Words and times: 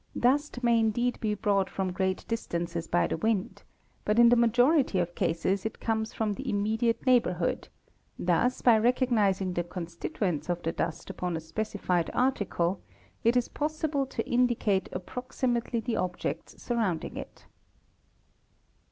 Dust 0.19 0.63
may 0.63 0.79
indeed 0.79 1.19
be 1.19 1.35
brought 1.35 1.67
aE 1.67 1.73
from 1.73 1.91
great 1.93 2.25
distances 2.27 2.87
by 2.87 3.05
the 3.05 3.17
wind, 3.17 3.61
but 4.03 4.17
in 4.17 4.29
the 4.29 4.35
majority 4.35 4.97
of 4.97 5.13
cases 5.13 5.63
it 5.63 5.79
comes 5.79 6.11
from 6.11 6.33
the 6.33 6.49
immediate 6.49 7.05
neighbourhood; 7.05 7.67
thus 8.17 8.63
by 8.63 8.79
recognising 8.79 9.53
the 9.53 9.63
constituents 9.63 10.49
of 10.49 10.63
the 10.63 10.71
dust 10.71 11.11
upon 11.11 11.37
a 11.37 11.39
specified 11.39 12.09
article 12.15 12.81
it 13.23 13.37
is 13.37 13.47
possible 13.47 14.07
to 14.07 14.27
indicate 14.27 14.89
approxi 14.91 15.55
mately 15.55 15.83
the 15.85 15.97
objects 15.97 16.59
surrounding 16.59 17.15
it. 17.15 17.45